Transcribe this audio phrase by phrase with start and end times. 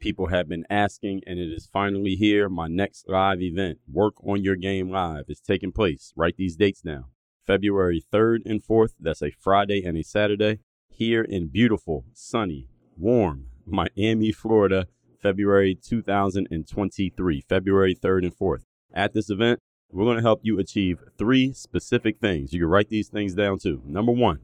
[0.00, 2.48] People have been asking, and it is finally here.
[2.48, 6.12] My next live event, Work on Your Game Live, is taking place.
[6.14, 7.06] Write these dates down.
[7.44, 13.46] February 3rd and 4th, that's a Friday and a Saturday, here in beautiful, sunny, warm
[13.66, 14.86] Miami, Florida,
[15.20, 18.62] February 2023, February 3rd and 4th.
[18.94, 19.58] At this event,
[19.90, 22.52] we're going to help you achieve three specific things.
[22.52, 23.82] You can write these things down too.
[23.84, 24.38] Number one,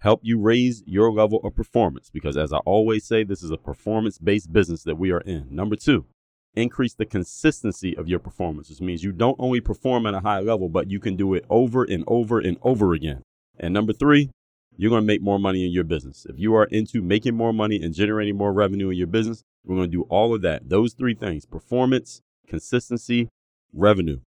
[0.00, 3.56] help you raise your level of performance because, as I always say, this is a
[3.56, 5.46] performance based business that we are in.
[5.50, 6.06] Number two,
[6.54, 10.40] increase the consistency of your performance, This means you don't only perform at a high
[10.40, 13.22] level, but you can do it over and over and over again.
[13.58, 14.30] And number three,
[14.76, 16.26] you're going to make more money in your business.
[16.28, 19.76] If you are into making more money and generating more revenue in your business, we're
[19.76, 20.68] going to do all of that.
[20.68, 23.28] Those three things performance, consistency,
[23.74, 24.20] revenue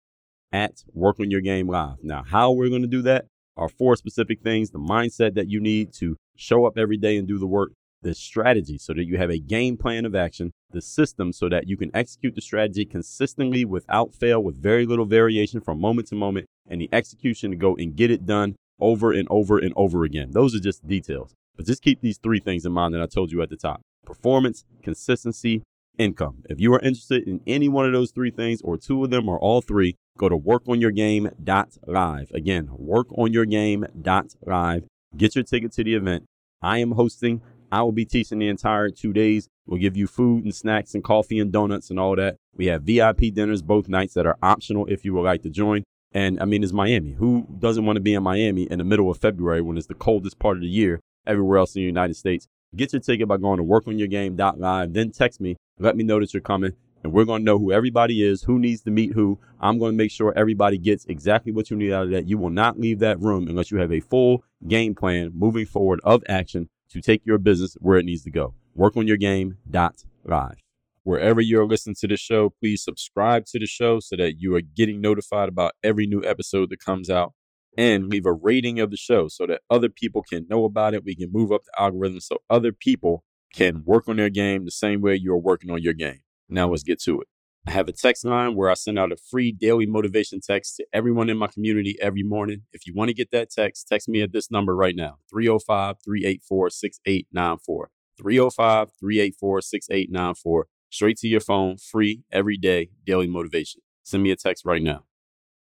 [0.52, 1.97] at Work on Your Game Live.
[2.02, 5.60] Now, how we're going to do that are four specific things the mindset that you
[5.60, 9.16] need to show up every day and do the work, the strategy so that you
[9.16, 12.84] have a game plan of action, the system so that you can execute the strategy
[12.84, 17.57] consistently without fail, with very little variation from moment to moment, and the execution to
[17.57, 20.30] go and get it done over and over and over again.
[20.32, 21.34] Those are just details.
[21.57, 23.82] But just keep these three things in mind that I told you at the top
[24.05, 25.62] performance, consistency,
[25.99, 26.43] income.
[26.49, 29.29] If you are interested in any one of those three things, or two of them,
[29.29, 32.30] or all three, go to workonyourgame.live.
[32.32, 34.85] Again, workonyourgame.live.
[35.16, 36.24] Get your ticket to the event.
[36.63, 37.43] I am hosting.
[37.71, 39.49] I will be teaching the entire two days.
[39.66, 42.37] We'll give you food and snacks and coffee and donuts and all that.
[42.55, 45.85] We have VIP dinners both nights that are optional if you would like to join.
[46.13, 47.13] And I mean, it's Miami.
[47.13, 49.95] Who doesn't want to be in Miami in the middle of February when it's the
[49.95, 52.46] coldest part of the year everywhere else in the United States?
[52.77, 54.93] Get your ticket by going to workonyourgame.live.
[54.93, 55.57] Then text me.
[55.79, 56.74] Let me know that you're coming.
[57.03, 59.39] And we're going to know who everybody is, who needs to meet who.
[59.61, 62.29] I'm going to make sure everybody gets exactly what you need out of that.
[62.29, 66.00] You will not leave that room unless you have a full game plan moving forward
[66.05, 68.55] of action to take your business where it needs to go.
[68.75, 69.59] Work on your game.
[69.69, 70.62] Dot live.
[71.05, 74.61] Wherever you're listening to the show, please subscribe to the show so that you are
[74.61, 77.33] getting notified about every new episode that comes out.
[77.77, 81.05] And leave a rating of the show so that other people can know about it.
[81.05, 83.25] We can move up the algorithm so other people
[83.55, 86.21] can work on their game the same way you're working on your game.
[86.53, 87.29] Now let's get to it.
[87.67, 90.87] I have a text line where I send out a free daily motivation text to
[90.93, 92.63] everyone in my community every morning.
[92.73, 95.97] If you want to get that text, text me at this number right now 305
[96.05, 97.91] 384 6894.
[98.19, 103.81] 305 384 6894 straight to your phone, free every day, daily motivation.
[104.03, 105.05] Send me a text right now.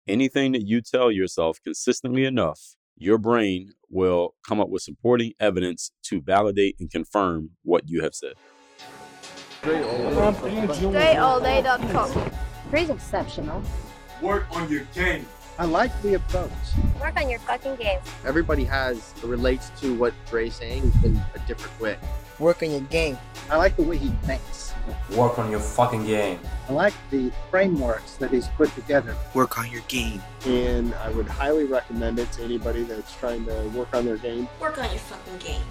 [0.06, 5.90] Anything that you tell yourself consistently enough, your brain will come up with supporting evidence
[6.04, 8.34] to validate and confirm what you have said.
[9.62, 12.30] DreAllDay.com.
[12.70, 13.62] Pretty exceptional.
[14.22, 15.26] Work on your game.
[15.58, 16.52] I like the approach.
[17.00, 17.98] Work on your fucking game.
[18.24, 21.96] Everybody has relates to what Dre's saying in a different way.
[22.38, 23.18] Work on your game.
[23.50, 24.72] I like the way he thinks.
[25.16, 26.38] Work on your fucking game.
[26.68, 29.16] I like the frameworks that he's put together.
[29.34, 30.22] Work on your game.
[30.46, 34.46] And I would highly recommend it to anybody that's trying to work on their game.
[34.60, 35.62] Work on your fucking game.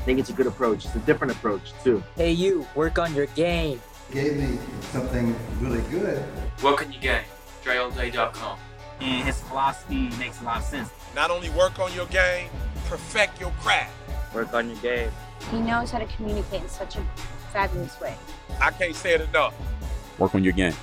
[0.00, 0.86] I think it's a good approach.
[0.86, 2.02] It's a different approach too.
[2.16, 3.82] Hey you, work on your game.
[4.10, 4.58] Gave me
[4.92, 6.24] something really good.
[6.62, 7.24] Work on your game.
[7.62, 8.58] DreAllDay.com.
[9.02, 10.88] And his philosophy makes a lot of sense.
[11.14, 12.48] Not only work on your game,
[12.86, 13.92] perfect your craft.
[14.34, 15.10] Work on your game.
[15.50, 17.04] He knows how to communicate in such a
[17.52, 18.16] fabulous way.
[18.58, 19.54] I can't say it enough.
[20.18, 20.74] Work on your game.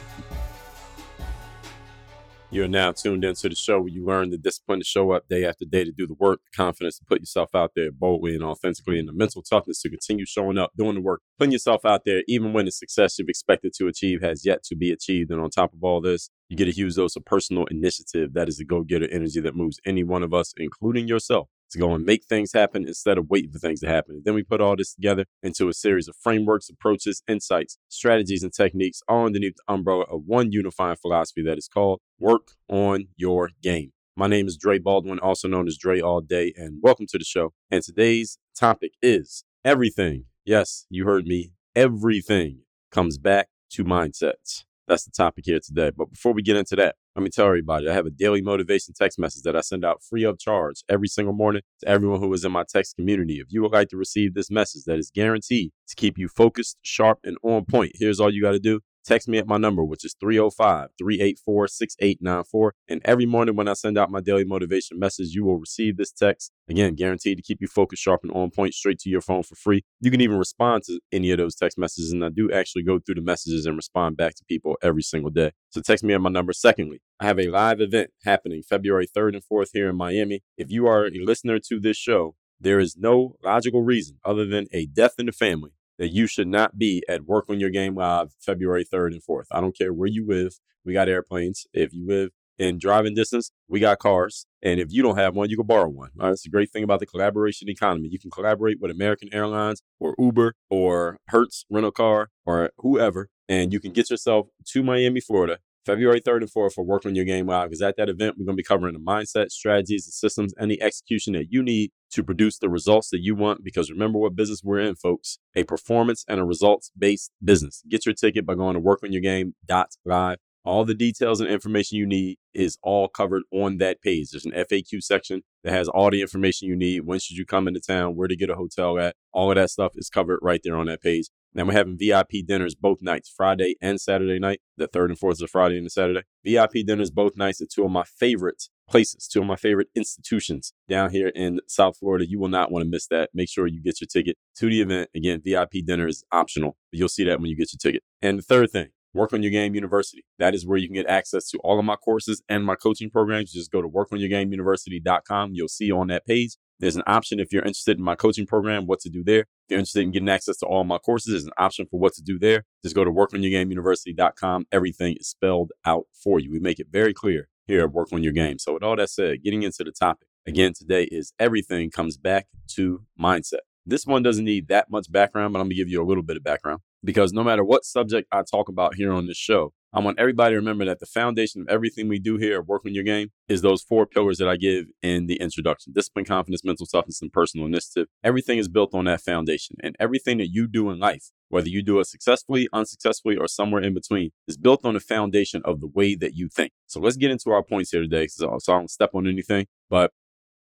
[2.49, 5.43] You're now tuned into the show where you learn the discipline to show up day
[5.43, 8.43] after day to do the work, the confidence to put yourself out there boldly and
[8.43, 12.03] authentically, and the mental toughness to continue showing up, doing the work, putting yourself out
[12.05, 15.29] there, even when the success you've expected to achieve has yet to be achieved.
[15.29, 18.33] And on top of all this, you get a huge dose of personal initiative.
[18.33, 21.77] That is the go getter energy that moves any one of us, including yourself, to
[21.77, 24.15] go and make things happen instead of waiting for things to happen.
[24.15, 28.43] And then we put all this together into a series of frameworks, approaches, insights, strategies,
[28.43, 33.07] and techniques all underneath the umbrella of one unifying philosophy that is called work on
[33.17, 33.91] your game.
[34.15, 37.25] My name is Dre Baldwin, also known as Dre All Day, and welcome to the
[37.25, 37.53] show.
[37.69, 40.25] And today's topic is everything.
[40.45, 41.51] Yes, you heard me.
[41.75, 44.63] Everything comes back to mindsets.
[44.87, 45.91] That's the topic here today.
[45.95, 48.93] But before we get into that, let me tell everybody I have a daily motivation
[48.93, 52.31] text message that I send out free of charge every single morning to everyone who
[52.33, 53.39] is in my text community.
[53.39, 56.77] If you would like to receive this message that is guaranteed to keep you focused,
[56.83, 58.79] sharp, and on point, here's all you got to do.
[59.07, 62.73] Text me at my number, which is 305 384 6894.
[62.89, 66.11] And every morning when I send out my daily motivation message, you will receive this
[66.11, 66.51] text.
[66.67, 69.55] Again, guaranteed to keep you focused, sharp, and on point straight to your phone for
[69.55, 69.85] free.
[70.01, 72.11] You can even respond to any of those text messages.
[72.11, 75.31] And I do actually go through the messages and respond back to people every single
[75.31, 75.51] day.
[75.69, 76.51] So text me at my number.
[76.51, 80.43] Secondly, I have a live event happening February 3rd and 4th here in Miami.
[80.57, 84.67] If you are a listener to this show, there is no logical reason other than
[84.73, 87.95] a death in the family that you should not be at Work on Your Game
[87.95, 89.45] Live February 3rd and 4th.
[89.51, 90.59] I don't care where you live.
[90.85, 91.65] We got airplanes.
[91.73, 94.45] If you live in driving distance, we got cars.
[94.61, 96.09] And if you don't have one, you can borrow one.
[96.15, 98.09] Right, that's the great thing about the collaboration economy.
[98.11, 103.73] You can collaborate with American Airlines or Uber or Hertz Rental Car or whoever, and
[103.73, 107.23] you can get yourself to Miami, Florida February 3rd and 4th for Work on Your
[107.23, 110.11] Game Live because at that event, we're going to be covering the mindset, strategies, the
[110.11, 113.63] systems, and the execution that you need to produce the results that you want.
[113.63, 117.83] Because remember what business we're in, folks a performance and a results based business.
[117.89, 120.37] Get your ticket by going to workonyourgame.live.
[120.65, 124.31] All the details and information you need is all covered on that page.
[124.31, 127.05] There's an FAQ section that has all the information you need.
[127.05, 128.17] When should you come into town?
[128.17, 129.15] Where to get a hotel at?
[129.31, 131.27] All of that stuff is covered right there on that page.
[131.53, 134.59] Now we're having VIP dinners both nights, Friday and Saturday night.
[134.75, 136.23] The third and fourth is a Friday and a Saturday.
[136.43, 140.73] VIP dinners both nights at two of my favorite places, two of my favorite institutions
[140.89, 142.27] down here in South Florida.
[142.27, 143.29] You will not want to miss that.
[143.33, 145.09] Make sure you get your ticket to the event.
[145.15, 148.03] Again, VIP dinner is optional, you'll see that when you get your ticket.
[148.21, 150.23] And the third thing, Work on Your Game University.
[150.37, 153.09] That is where you can get access to all of my courses and my coaching
[153.09, 153.51] programs.
[153.51, 155.51] Just go to workonyourgameuniversity.com.
[155.53, 158.85] You'll see on that page there's an option if you're interested in my coaching program,
[158.85, 159.41] what to do there.
[159.41, 162.13] If you're interested in getting access to all my courses, there's an option for what
[162.13, 162.65] to do there.
[162.83, 164.65] Just go to workonyourgameuniversity.com.
[164.71, 166.51] Everything is spelled out for you.
[166.51, 168.59] We make it very clear here at Work on Your Game.
[168.59, 172.47] So, with all that said, getting into the topic again today is everything comes back
[172.75, 173.59] to mindset.
[173.85, 176.37] This one doesn't need that much background, but I'm to give you a little bit
[176.37, 180.01] of background because no matter what subject I talk about here on this show, I
[180.01, 182.93] want everybody to remember that the foundation of everything we do here at Work on
[182.93, 186.85] Your Game is those four pillars that I give in the introduction discipline, confidence, mental
[186.85, 188.07] toughness, and personal initiative.
[188.21, 189.77] Everything is built on that foundation.
[189.81, 193.81] And everything that you do in life, whether you do it successfully, unsuccessfully, or somewhere
[193.81, 196.73] in between, is built on the foundation of the way that you think.
[196.87, 198.27] So let's get into our points here today.
[198.27, 200.11] So, uh, so I don't step on anything, but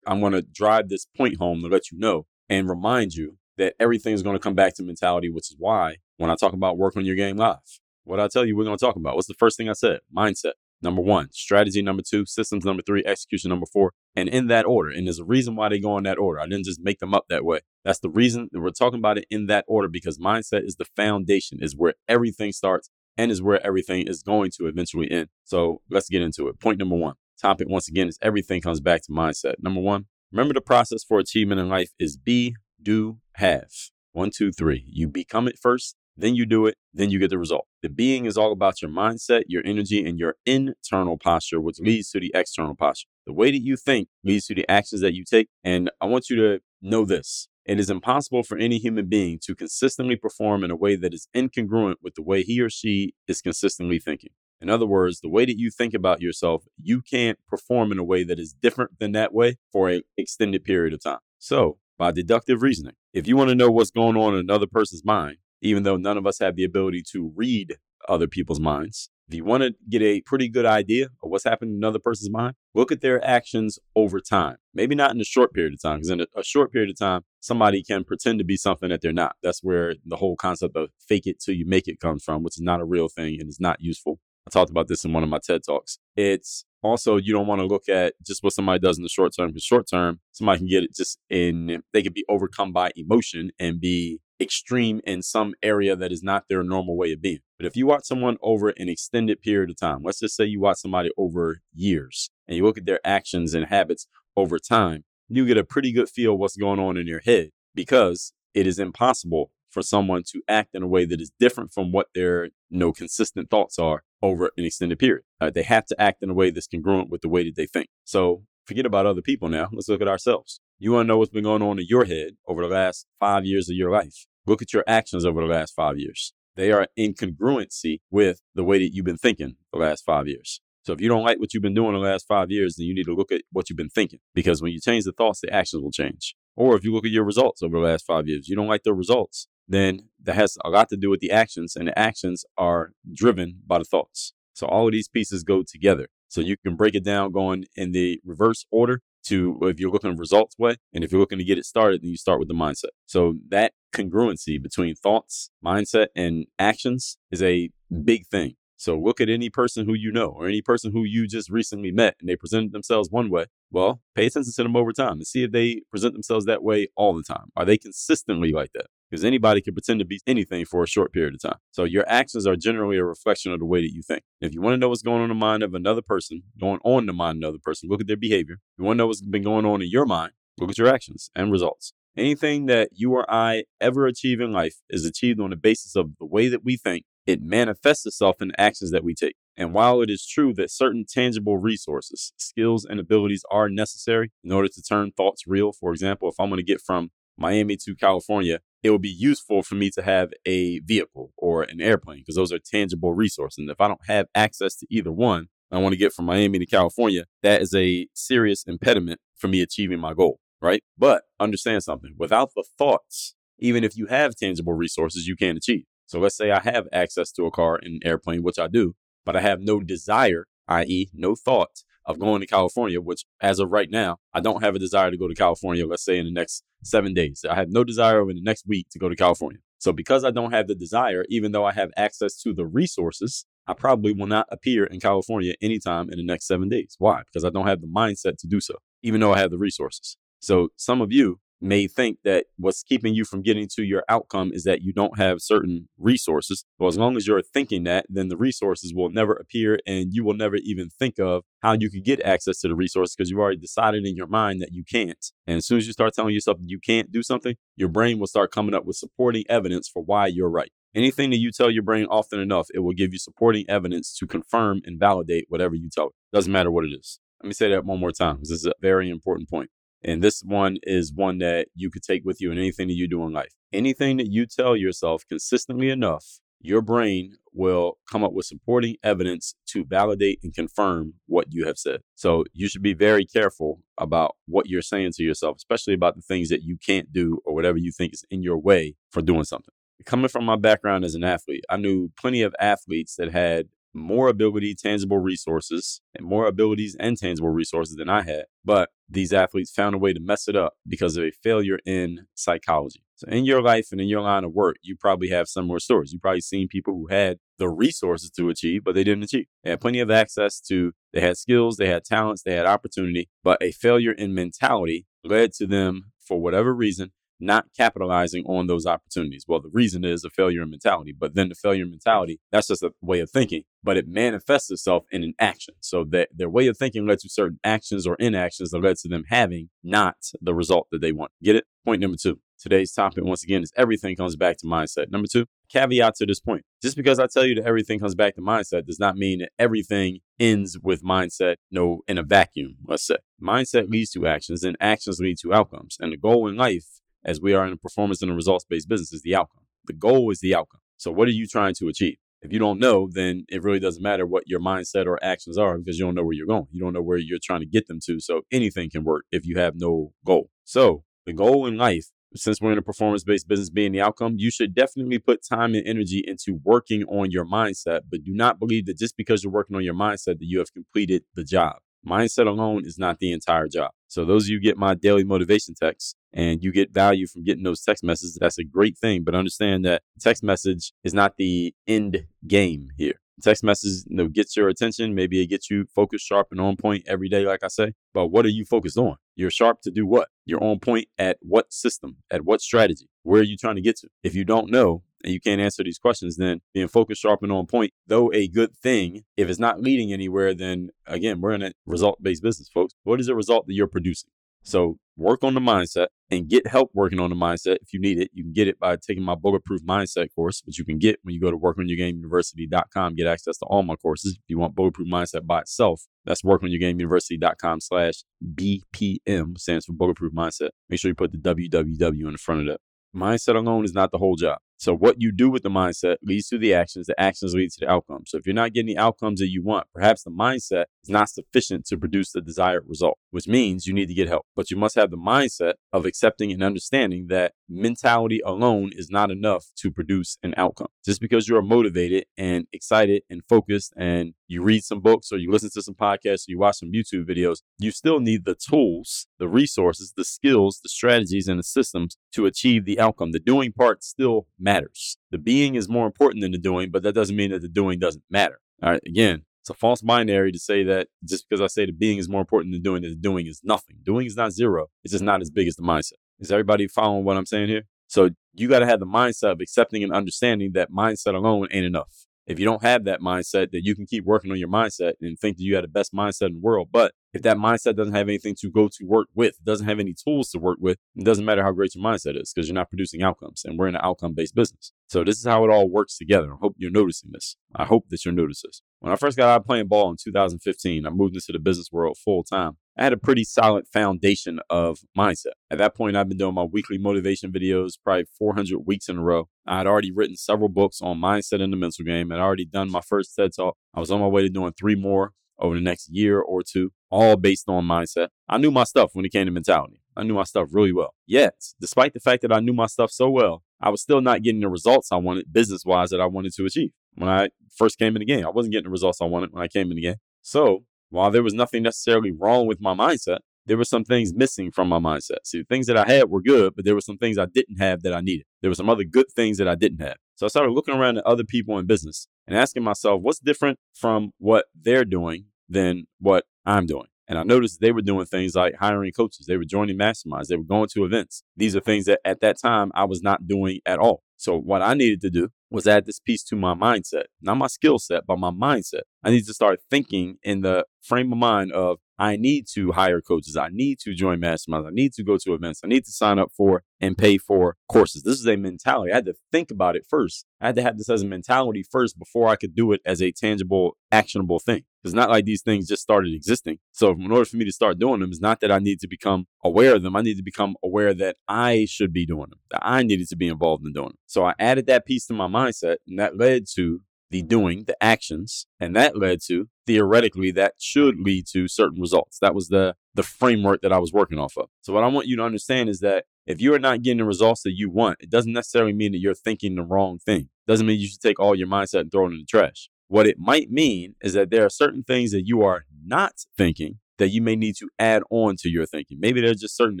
[0.06, 3.74] I'm going to drive this point home to let you know and remind you that
[3.80, 6.76] everything is going to come back to mentality, which is why when I talk about
[6.76, 9.16] work on your game live, what I tell you we're going to talk about.
[9.16, 10.00] What's the first thing I said?
[10.16, 10.52] Mindset.
[10.82, 14.90] Number one, strategy number two, systems number three, execution number four, and in that order.
[14.90, 16.38] And there's a reason why they go in that order.
[16.38, 17.60] I didn't just make them up that way.
[17.84, 20.84] That's the reason that we're talking about it in that order because mindset is the
[20.84, 25.28] foundation, is where everything starts and is where everything is going to eventually end.
[25.44, 26.60] So let's get into it.
[26.60, 27.14] Point number one.
[27.40, 29.54] Topic once again is everything comes back to mindset.
[29.58, 33.68] Number one, remember the process for achievement in life is be, do, have.
[34.12, 34.84] One, two, three.
[34.86, 37.66] You become it first, then you do it, then you get the result.
[37.82, 42.10] The being is all about your mindset, your energy, and your internal posture, which leads
[42.10, 43.08] to the external posture.
[43.26, 45.48] The way that you think leads to the actions that you take.
[45.62, 47.48] And I want you to know this.
[47.64, 51.28] It is impossible for any human being to consistently perform in a way that is
[51.34, 54.30] incongruent with the way he or she is consistently thinking.
[54.60, 58.04] In other words, the way that you think about yourself, you can't perform in a
[58.04, 61.18] way that is different than that way for an extended period of time.
[61.38, 65.04] So, by deductive reasoning, if you want to know what's going on in another person's
[65.04, 67.76] mind, even though none of us have the ability to read
[68.08, 69.10] other people's minds.
[69.28, 72.30] If you want to get a pretty good idea of what's happening in another person's
[72.30, 74.56] mind, look at their actions over time.
[74.72, 76.98] Maybe not in a short period of time, because in a, a, short period of
[76.98, 79.34] time, somebody can pretend to be something that they're not.
[79.42, 82.56] That's where the whole concept of fake it till you make it comes from, which
[82.56, 84.20] is not a real thing and is not useful.
[84.46, 85.98] I talked about this in one of my TED Talks.
[86.14, 89.32] It's also, you don't want to look at just what somebody does in the short
[89.36, 92.92] term, because short term, somebody can get it just in, they can be overcome by
[92.94, 97.40] emotion and be extreme in some area that is not their normal way of being.
[97.58, 100.60] But if you watch someone over an extended period of time, let's just say you
[100.60, 104.06] watch somebody over years and you look at their actions and habits
[104.36, 108.32] over time, you get a pretty good feel what's going on in your head because
[108.54, 112.08] it is impossible for someone to act in a way that is different from what
[112.14, 115.22] their you know, consistent thoughts are over an extended period.
[115.40, 117.66] Uh, they have to act in a way that's congruent with the way that they
[117.66, 117.88] think.
[118.04, 119.68] So forget about other people now.
[119.72, 120.60] Let's look at ourselves.
[120.78, 123.46] You want to know what's been going on in your head over the last five
[123.46, 124.26] years of your life.
[124.44, 126.34] Look at your actions over the last five years.
[126.54, 130.60] They are in congruency with the way that you've been thinking the last five years.
[130.84, 132.94] So if you don't like what you've been doing the last five years, then you
[132.94, 135.50] need to look at what you've been thinking because when you change the thoughts, the
[135.50, 136.34] actions will change.
[136.56, 138.82] Or if you look at your results over the last five years, you don't like
[138.82, 142.44] the results, then that has a lot to do with the actions, and the actions
[142.58, 144.34] are driven by the thoughts.
[144.52, 146.08] So all of these pieces go together.
[146.28, 150.16] So you can break it down going in the reverse order to if you're looking
[150.16, 152.54] results way, and if you're looking to get it started, then you start with the
[152.54, 152.90] mindset.
[153.06, 157.70] So that congruency between thoughts, mindset, and actions is a
[158.04, 158.54] big thing.
[158.76, 161.90] So look at any person who you know or any person who you just recently
[161.90, 163.46] met and they presented themselves one way.
[163.70, 166.88] Well, pay attention to them over time and see if they present themselves that way
[166.94, 167.46] all the time.
[167.56, 168.86] Are they consistently like that?
[169.10, 171.58] Because anybody can pretend to be anything for a short period of time.
[171.70, 174.22] So your actions are generally a reflection of the way that you think.
[174.40, 176.80] If you want to know what's going on in the mind of another person, going
[176.84, 178.54] on the mind of another person, look at their behavior.
[178.54, 180.88] If you want to know what's been going on in your mind, look at your
[180.88, 181.92] actions and results.
[182.16, 186.16] Anything that you or I ever achieve in life is achieved on the basis of
[186.18, 187.04] the way that we think.
[187.26, 189.36] It manifests itself in the actions that we take.
[189.56, 194.52] And while it is true that certain tangible resources, skills, and abilities are necessary in
[194.52, 197.94] order to turn thoughts real, for example, if I'm going to get from Miami to
[197.94, 202.36] California, it would be useful for me to have a vehicle or an airplane because
[202.36, 203.58] those are tangible resources.
[203.58, 206.60] And if I don't have access to either one, I want to get from Miami
[206.60, 210.84] to California, that is a serious impediment for me achieving my goal, right?
[210.96, 215.84] But understand something without the thoughts, even if you have tangible resources, you can't achieve.
[216.06, 218.94] So let's say I have access to a car and an airplane, which I do,
[219.24, 223.72] but I have no desire, i.e., no thought of going to California, which as of
[223.72, 226.32] right now, I don't have a desire to go to California, let's say in the
[226.32, 227.44] next seven days.
[227.48, 229.60] I have no desire over the next week to go to California.
[229.78, 233.44] So because I don't have the desire, even though I have access to the resources,
[233.66, 236.96] I probably will not appear in California anytime in the next seven days.
[236.98, 237.22] Why?
[237.26, 240.16] Because I don't have the mindset to do so, even though I have the resources.
[240.40, 244.50] So some of you may think that what's keeping you from getting to your outcome
[244.52, 246.64] is that you don't have certain resources.
[246.78, 250.24] Well, as long as you're thinking that, then the resources will never appear and you
[250.24, 253.40] will never even think of how you could get access to the resources because you've
[253.40, 255.32] already decided in your mind that you can't.
[255.46, 258.26] And as soon as you start telling yourself you can't do something, your brain will
[258.26, 260.70] start coming up with supporting evidence for why you're right.
[260.94, 264.26] Anything that you tell your brain often enough, it will give you supporting evidence to
[264.26, 266.14] confirm and validate whatever you tell it.
[266.32, 267.18] Doesn't matter what it is.
[267.42, 269.70] Let me say that one more time this is a very important point.
[270.06, 273.08] And this one is one that you could take with you in anything that you
[273.08, 273.52] do in life.
[273.72, 279.56] Anything that you tell yourself consistently enough, your brain will come up with supporting evidence
[279.66, 282.02] to validate and confirm what you have said.
[282.14, 286.22] So you should be very careful about what you're saying to yourself, especially about the
[286.22, 289.44] things that you can't do or whatever you think is in your way for doing
[289.44, 289.72] something.
[290.04, 294.28] Coming from my background as an athlete, I knew plenty of athletes that had more
[294.28, 298.44] ability, tangible resources, and more abilities and tangible resources than I had.
[298.64, 302.26] But these athletes found a way to mess it up because of a failure in
[302.34, 303.02] psychology.
[303.16, 306.12] So, in your life and in your line of work, you probably have similar stories.
[306.12, 309.46] You've probably seen people who had the resources to achieve, but they didn't achieve.
[309.64, 313.30] They had plenty of access to, they had skills, they had talents, they had opportunity,
[313.42, 318.86] but a failure in mentality led to them, for whatever reason, not capitalizing on those
[318.86, 319.44] opportunities.
[319.46, 322.82] Well, the reason is a failure in mentality, but then the failure mentality, that's just
[322.82, 325.74] a way of thinking, but it manifests itself in an action.
[325.80, 329.08] So that their way of thinking led to certain actions or inactions that led to
[329.08, 331.32] them having not the result that they want.
[331.42, 331.64] Get it?
[331.84, 332.40] Point number two.
[332.58, 335.10] Today's topic, once again, is everything comes back to mindset.
[335.10, 336.64] Number two, caveat to this point.
[336.82, 339.50] Just because I tell you that everything comes back to mindset does not mean that
[339.58, 343.16] everything ends with mindset, no, in a vacuum, let's say.
[343.42, 345.98] Mindset leads to actions and actions lead to outcomes.
[346.00, 346.86] And the goal in life
[347.26, 349.64] as we are in a performance and a results based business is the outcome.
[349.86, 350.80] The goal is the outcome.
[350.96, 352.16] So, what are you trying to achieve?
[352.42, 355.76] If you don't know, then it really doesn't matter what your mindset or actions are
[355.76, 356.66] because you don't know where you're going.
[356.70, 358.20] You don't know where you're trying to get them to.
[358.20, 360.50] So, anything can work if you have no goal.
[360.64, 362.06] So, the goal in life,
[362.36, 365.74] since we're in a performance based business being the outcome, you should definitely put time
[365.74, 368.02] and energy into working on your mindset.
[368.10, 370.72] But do not believe that just because you're working on your mindset that you have
[370.72, 371.76] completed the job.
[372.06, 373.90] Mindset alone is not the entire job.
[374.06, 377.64] So those of you get my daily motivation texts and you get value from getting
[377.64, 379.24] those text messages, that's a great thing.
[379.24, 383.14] But understand that text message is not the end game here.
[383.42, 385.14] Text message you know, gets your attention.
[385.14, 387.94] Maybe it gets you focused, sharp, and on point every day, like I say.
[388.14, 389.16] But what are you focused on?
[389.34, 390.28] You're sharp to do what?
[390.44, 392.18] You're on point at what system?
[392.30, 393.08] At what strategy?
[393.22, 394.08] Where are you trying to get to?
[394.22, 397.50] If you don't know, and you can't answer these questions, then being focused, sharp, and
[397.50, 401.62] on point, though a good thing, if it's not leading anywhere, then again, we're in
[401.62, 402.94] a result based business, folks.
[403.04, 404.30] What is the result that you're producing?
[404.66, 408.18] So work on the mindset and get help working on the mindset if you need
[408.18, 408.30] it.
[408.34, 411.34] You can get it by taking my bulletproof mindset course, which you can get when
[411.34, 413.14] you go to workonyourgameuniversity.com.
[413.14, 414.34] Get access to all my courses.
[414.34, 420.70] If you want bulletproof mindset by itself, that's workonyourgameuniversity.com slash BPM, stands for bulletproof mindset.
[420.88, 422.80] Make sure you put the www in front of that.
[423.16, 424.58] Mindset alone is not the whole job.
[424.78, 427.06] So what you do with the mindset leads to the actions.
[427.06, 428.30] The actions lead to the outcomes.
[428.30, 431.28] So if you're not getting the outcomes that you want, perhaps the mindset is not
[431.28, 434.46] sufficient to produce the desired result, which means you need to get help.
[434.54, 439.30] But you must have the mindset of accepting and understanding that mentality alone is not
[439.30, 440.88] enough to produce an outcome.
[441.04, 445.50] Just because you're motivated and excited and focused and you read some books or you
[445.50, 449.26] listen to some podcasts or you watch some YouTube videos, you still need the tools,
[449.38, 453.32] the resources, the skills, the strategies, and the systems to achieve the outcome.
[453.32, 455.16] The doing part still matters.
[455.30, 457.98] The being is more important than the doing, but that doesn't mean that the doing
[457.98, 458.58] doesn't matter.
[458.82, 461.92] All right, again, it's a false binary to say that just because I say the
[461.92, 463.96] being is more important than doing, that the doing is nothing.
[464.02, 464.88] Doing is not zero.
[465.04, 466.18] It's just not as big as the mindset.
[466.40, 467.84] Is everybody following what I'm saying here?
[468.08, 471.86] So you got to have the mindset of accepting and understanding that mindset alone ain't
[471.86, 472.25] enough.
[472.46, 475.38] If you don't have that mindset, that you can keep working on your mindset and
[475.38, 476.88] think that you have the best mindset in the world.
[476.92, 480.14] But if that mindset doesn't have anything to go to work with, doesn't have any
[480.14, 482.88] tools to work with, it doesn't matter how great your mindset is because you're not
[482.88, 483.62] producing outcomes.
[483.64, 484.92] And we're in an outcome based business.
[485.08, 486.52] So this is how it all works together.
[486.52, 487.56] I hope you're noticing this.
[487.74, 488.82] I hope that you're noticing this.
[489.00, 492.16] When I first got out playing ball in 2015, I moved into the business world
[492.16, 492.76] full time.
[492.98, 495.52] I had a pretty solid foundation of mindset.
[495.70, 499.22] At that point, I've been doing my weekly motivation videos, probably 400 weeks in a
[499.22, 499.48] row.
[499.66, 502.32] I had already written several books on mindset and the mental game.
[502.32, 503.76] I'd already done my first TED talk.
[503.94, 506.92] I was on my way to doing three more over the next year or two,
[507.10, 508.28] all based on mindset.
[508.48, 510.00] I knew my stuff when it came to mentality.
[510.16, 511.14] I knew my stuff really well.
[511.26, 514.42] Yet, despite the fact that I knew my stuff so well, I was still not
[514.42, 516.92] getting the results I wanted business wise that I wanted to achieve.
[517.14, 519.62] When I first came in the game, I wasn't getting the results I wanted when
[519.62, 520.16] I came in the game.
[520.40, 524.70] So, while there was nothing necessarily wrong with my mindset, there were some things missing
[524.70, 525.38] from my mindset.
[525.44, 527.78] See, the things that I had were good, but there were some things I didn't
[527.78, 528.46] have that I needed.
[528.62, 530.16] There were some other good things that I didn't have.
[530.36, 533.78] So I started looking around at other people in business and asking myself, what's different
[533.94, 537.06] from what they're doing than what I'm doing?
[537.28, 539.46] And I noticed they were doing things like hiring coaches.
[539.46, 540.46] They were joining masterminds.
[540.46, 541.42] They were going to events.
[541.56, 544.22] These are things that at that time I was not doing at all.
[544.36, 547.66] So what I needed to do was add this piece to my mindset, not my
[547.66, 549.02] skill set, but my mindset.
[549.26, 553.20] I need to start thinking in the frame of mind of I need to hire
[553.20, 553.56] coaches.
[553.56, 554.86] I need to join masterminds.
[554.86, 555.80] I need to go to events.
[555.82, 558.22] I need to sign up for and pay for courses.
[558.22, 559.10] This is a mentality.
[559.10, 560.46] I had to think about it first.
[560.60, 563.20] I had to have this as a mentality first before I could do it as
[563.20, 564.84] a tangible, actionable thing.
[565.02, 566.78] It's not like these things just started existing.
[566.92, 569.08] So in order for me to start doing them, it's not that I need to
[569.08, 570.14] become aware of them.
[570.14, 573.36] I need to become aware that I should be doing them, that I needed to
[573.36, 574.18] be involved in doing them.
[574.26, 577.96] So I added that piece to my mindset and that led to the doing, the
[578.02, 582.38] actions, and that led to theoretically that should lead to certain results.
[582.40, 584.68] That was the the framework that I was working off of.
[584.82, 587.24] So what I want you to understand is that if you are not getting the
[587.24, 590.42] results that you want, it doesn't necessarily mean that you're thinking the wrong thing.
[590.66, 592.88] It doesn't mean you should take all your mindset and throw it in the trash.
[593.08, 596.98] What it might mean is that there are certain things that you are not thinking
[597.18, 599.18] that you may need to add on to your thinking.
[599.20, 600.00] Maybe there's just certain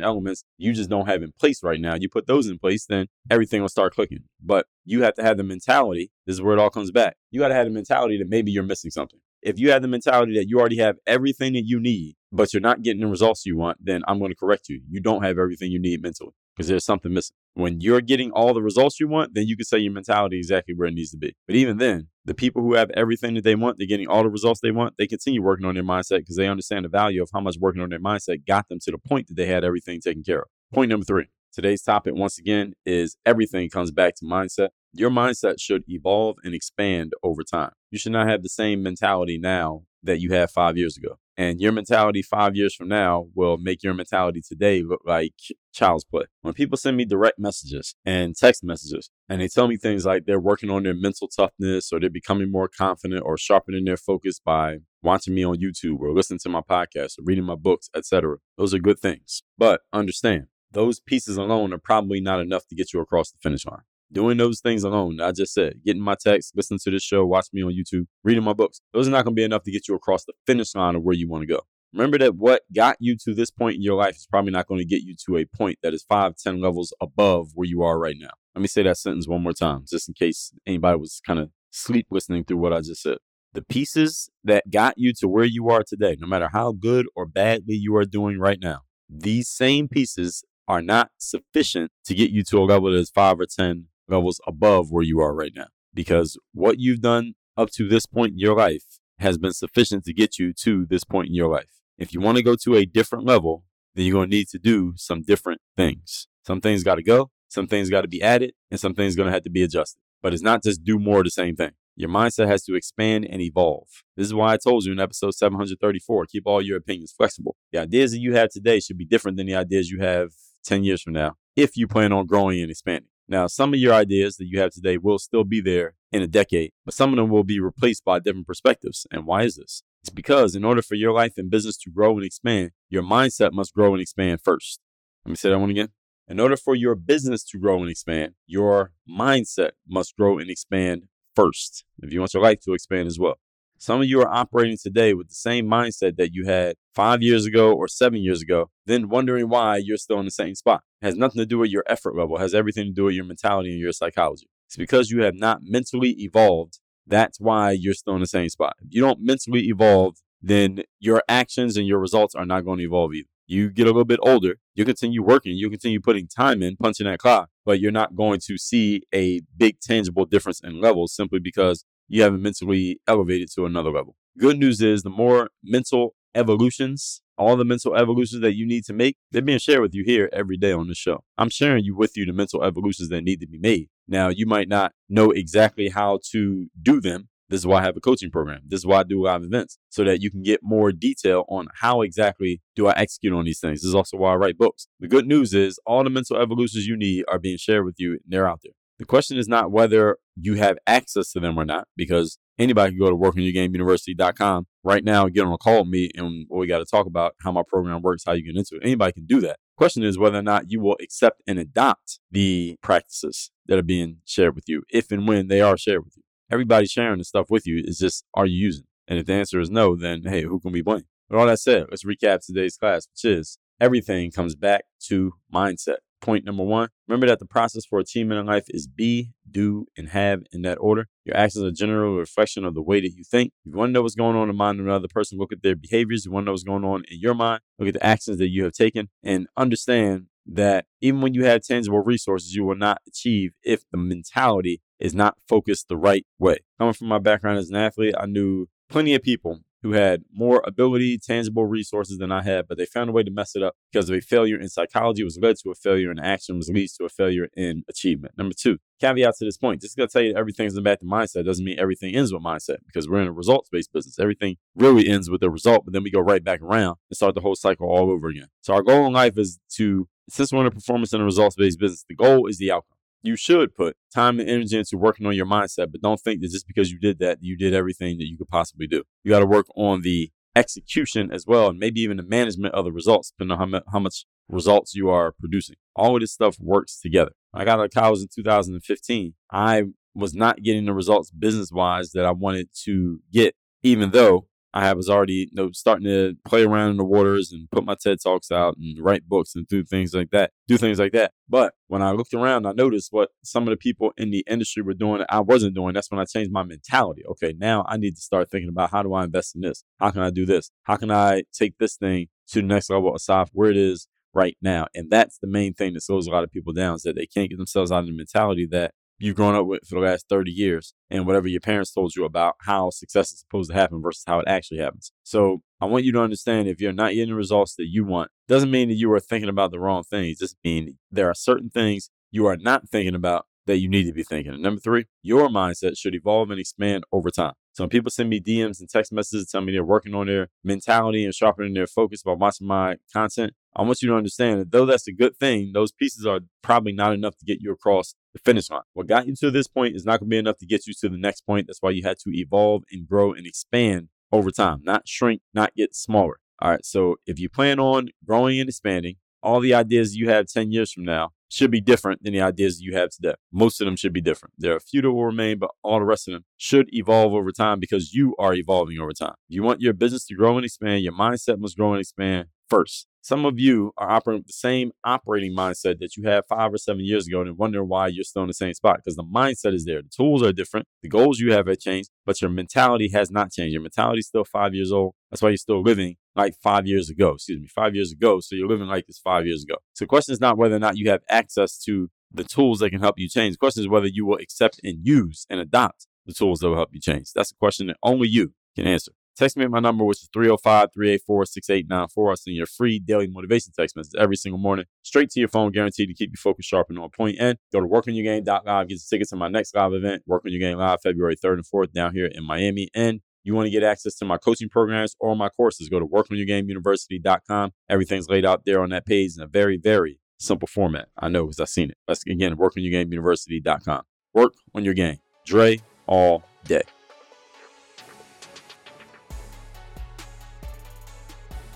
[0.00, 1.94] elements you just don't have in place right now.
[1.98, 4.24] You put those in place, then everything will start clicking.
[4.42, 6.10] But you have to have the mentality.
[6.26, 7.16] This is where it all comes back.
[7.30, 9.20] You got to have the mentality that maybe you're missing something.
[9.42, 12.60] If you have the mentality that you already have everything that you need, but you're
[12.60, 14.80] not getting the results you want, then I'm going to correct you.
[14.88, 17.34] You don't have everything you need mentally because there's something missing.
[17.54, 20.74] When you're getting all the results you want, then you can say your mentality exactly
[20.74, 21.34] where it needs to be.
[21.46, 24.30] But even then, the people who have everything that they want, they're getting all the
[24.30, 27.30] results they want, they continue working on their mindset because they understand the value of
[27.32, 30.00] how much working on their mindset got them to the point that they had everything
[30.00, 30.48] taken care of.
[30.72, 31.26] Point number three.
[31.52, 34.68] Today's topic, once again, is everything comes back to mindset.
[34.92, 37.70] Your mindset should evolve and expand over time.
[37.90, 41.18] You should not have the same mentality now that you had five years ago.
[41.36, 45.34] And your mentality five years from now will make your mentality today look like
[45.74, 46.24] child's play.
[46.40, 50.24] When people send me direct messages and text messages and they tell me things like
[50.24, 54.40] they're working on their mental toughness or they're becoming more confident or sharpening their focus
[54.42, 58.38] by watching me on YouTube or listening to my podcast or reading my books, etc.
[58.56, 59.42] Those are good things.
[59.58, 63.66] But understand, those pieces alone are probably not enough to get you across the finish
[63.66, 63.82] line.
[64.12, 67.48] Doing those things alone, I just said, getting my text, listening to this show, watch
[67.52, 69.88] me on YouTube, reading my books, those are not going to be enough to get
[69.88, 71.60] you across the finish line of where you want to go.
[71.92, 74.78] Remember that what got you to this point in your life is probably not going
[74.78, 77.98] to get you to a point that is five, ten levels above where you are
[77.98, 78.30] right now.
[78.54, 81.50] Let me say that sentence one more time, just in case anybody was kind of
[81.70, 83.18] sleep listening through what I just said.
[83.54, 87.26] The pieces that got you to where you are today, no matter how good or
[87.26, 92.42] badly you are doing right now, these same pieces are not sufficient to get you
[92.44, 95.66] to a level that is five or 10 levels above where you are right now.
[95.94, 98.84] Because what you've done up to this point in your life
[99.18, 101.80] has been sufficient to get you to this point in your life.
[101.98, 103.64] If you want to go to a different level,
[103.94, 106.28] then you're going to need to do some different things.
[106.46, 109.26] Some things got to go, some things got to be added, and some things going
[109.26, 109.98] to have to be adjusted.
[110.22, 111.72] But it's not just do more of the same thing.
[111.98, 113.88] Your mindset has to expand and evolve.
[114.16, 117.56] This is why I told you in episode 734 keep all your opinions flexible.
[117.72, 120.32] The ideas that you have today should be different than the ideas you have
[120.64, 123.08] 10 years from now if you plan on growing and expanding.
[123.28, 126.28] Now, some of your ideas that you have today will still be there in a
[126.28, 129.06] decade, but some of them will be replaced by different perspectives.
[129.10, 129.82] And why is this?
[130.02, 133.52] It's because in order for your life and business to grow and expand, your mindset
[133.52, 134.80] must grow and expand first.
[135.24, 135.88] Let me say that one again.
[136.28, 141.08] In order for your business to grow and expand, your mindset must grow and expand
[141.34, 143.38] first if you want your life to expand as well.
[143.78, 147.44] Some of you are operating today with the same mindset that you had five years
[147.44, 150.82] ago or seven years ago, then wondering why you're still in the same spot.
[151.02, 153.14] It has nothing to do with your effort level, it has everything to do with
[153.14, 154.48] your mentality and your psychology.
[154.66, 156.80] It's because you have not mentally evolved.
[157.06, 158.76] That's why you're still in the same spot.
[158.80, 162.84] If you don't mentally evolve, then your actions and your results are not going to
[162.84, 163.28] evolve either.
[163.46, 167.06] You get a little bit older, you continue working, you continue putting time in, punching
[167.06, 171.38] that clock, but you're not going to see a big tangible difference in levels simply
[171.38, 174.16] because you haven't mentally elevated to another level.
[174.38, 178.92] Good news is the more mental evolutions, all the mental evolutions that you need to
[178.92, 181.24] make, they're being shared with you here every day on the show.
[181.38, 183.88] I'm sharing you with you the mental evolutions that need to be made.
[184.06, 187.28] Now, you might not know exactly how to do them.
[187.48, 188.62] This is why I have a coaching program.
[188.66, 191.68] This is why I do live events so that you can get more detail on
[191.80, 193.82] how exactly do I execute on these things.
[193.82, 194.88] This is also why I write books.
[194.98, 198.12] The good news is all the mental evolutions you need are being shared with you
[198.12, 198.72] and they're out there.
[198.98, 202.98] The question is not whether you have access to them or not, because anybody can
[202.98, 206.86] go to workonyourgameuniversity.com right now, get on a call with me, and we got to
[206.86, 208.82] talk about how my program works, how you get into it.
[208.84, 209.58] Anybody can do that.
[209.76, 214.18] Question is whether or not you will accept and adopt the practices that are being
[214.24, 216.22] shared with you, if and when they are shared with you.
[216.50, 217.82] Everybody's sharing the stuff with you.
[217.84, 218.86] It's just, are you using?
[219.08, 221.04] And if the answer is no, then hey, who can we blame?
[221.28, 225.96] With all that said, let's recap today's class, which is everything comes back to mindset.
[226.26, 230.08] Point number one remember that the process for achievement in life is be, do, and
[230.08, 231.06] have in that order.
[231.24, 233.52] Your actions are a general reflection of the way that you think.
[233.64, 235.52] If you want to know what's going on in the mind of another person, look
[235.52, 236.22] at their behaviors.
[236.22, 238.38] If you want to know what's going on in your mind, look at the actions
[238.38, 242.74] that you have taken and understand that even when you have tangible resources, you will
[242.74, 246.58] not achieve if the mentality is not focused the right way.
[246.80, 250.60] Coming from my background as an athlete, I knew plenty of people who had more
[250.66, 253.76] ability, tangible resources than I had, but they found a way to mess it up
[253.92, 256.94] because of a failure in psychology was led to a failure in action, was leads
[256.94, 258.34] to a failure in achievement.
[258.36, 261.64] Number two, caveat to this point, just gonna tell you everything's about the mindset doesn't
[261.64, 264.18] mean everything ends with mindset because we're in a results based business.
[264.18, 267.36] Everything really ends with a result, but then we go right back around and start
[267.36, 268.48] the whole cycle all over again.
[268.62, 271.54] So our goal in life is to, since we're in a performance and a results
[271.54, 272.95] based business, the goal is the outcome
[273.26, 276.50] you should put time and energy into working on your mindset, but don't think that
[276.50, 279.02] just because you did that, you did everything that you could possibly do.
[279.24, 282.84] You got to work on the execution as well, and maybe even the management of
[282.84, 285.76] the results, depending on how, how much results you are producing.
[285.94, 287.32] All of this stuff works together.
[287.52, 289.34] I got out of college in 2015.
[289.50, 289.84] I
[290.14, 294.46] was not getting the results business wise that I wanted to get, even though
[294.84, 297.94] I was already you know, starting to play around in the waters and put my
[297.94, 301.32] TED Talks out and write books and do things like that, do things like that.
[301.48, 304.82] But when I looked around, I noticed what some of the people in the industry
[304.82, 305.94] were doing that I wasn't doing.
[305.94, 307.22] That's when I changed my mentality.
[307.30, 309.82] Okay, now I need to start thinking about how do I invest in this?
[309.98, 310.70] How can I do this?
[310.82, 314.58] How can I take this thing to the next level aside where it is right
[314.60, 314.88] now?
[314.94, 317.26] And that's the main thing that slows a lot of people down is that they
[317.26, 320.26] can't get themselves out of the mentality that you've grown up with for the last
[320.28, 324.02] 30 years and whatever your parents told you about how success is supposed to happen
[324.02, 325.12] versus how it actually happens.
[325.22, 328.30] So I want you to understand if you're not getting the results that you want,
[328.48, 330.38] doesn't mean that you are thinking about the wrong things.
[330.38, 334.12] Just mean there are certain things you are not thinking about that you need to
[334.12, 334.54] be thinking.
[334.54, 337.54] And number three, your mindset should evolve and expand over time.
[337.76, 341.26] So people send me DMs and text messages telling me they're working on their mentality
[341.26, 344.86] and sharpening their focus by watching my content, I want you to understand that though
[344.86, 348.38] that's a good thing, those pieces are probably not enough to get you across the
[348.38, 348.80] finish line.
[348.94, 350.94] What got you to this point is not going to be enough to get you
[351.00, 351.66] to the next point.
[351.66, 355.74] That's why you had to evolve and grow and expand over time, not shrink, not
[355.74, 356.38] get smaller.
[356.62, 356.84] All right.
[356.84, 360.92] So if you plan on growing and expanding, all the ideas you have 10 years
[360.92, 363.34] from now should be different than the ideas you have today.
[363.52, 364.54] Most of them should be different.
[364.58, 367.32] There are a few that will remain, but all the rest of them should evolve
[367.32, 369.36] over time because you are evolving over time.
[369.48, 373.06] You want your business to grow and expand, your mindset must grow and expand first.
[373.22, 376.78] Some of you are operating with the same operating mindset that you had five or
[376.78, 379.74] seven years ago and wonder why you're still in the same spot because the mindset
[379.74, 380.02] is there.
[380.02, 380.86] The tools are different.
[381.02, 383.72] The goals you have have changed, but your mentality has not changed.
[383.72, 385.14] Your mentality is still five years old.
[385.30, 387.30] That's why you're still living like five years ago.
[387.30, 388.40] Excuse me, five years ago.
[388.40, 389.76] So you're living like this five years ago.
[389.94, 392.90] So the question is not whether or not you have access to the tools that
[392.90, 393.54] can help you change.
[393.54, 396.76] The question is whether you will accept and use and adopt the tools that will
[396.76, 397.32] help you change.
[397.34, 399.12] That's a question that only you can answer.
[399.36, 402.30] Text me at my number, which is 305 384 6894.
[402.30, 405.50] I'll send you a free daily motivation text message every single morning, straight to your
[405.50, 407.36] phone, guaranteed to keep you focused, sharp, and on point.
[407.38, 410.60] And go to workonyourgame.live, get the tickets to my next live event, Work on Your
[410.60, 412.88] Game Live, February 3rd and 4th, down here in Miami.
[412.94, 416.06] And you want to get access to my coaching programs or my courses, go to
[416.06, 417.72] workonyourgameuniversity.com.
[417.88, 421.08] Everything's laid out there on that page in a very, very simple format.
[421.18, 421.96] I know because I've seen it.
[422.08, 424.02] Let's again, workonyourgameuniversity.com.
[424.34, 425.18] Work on your game.
[425.44, 426.82] Dre all day.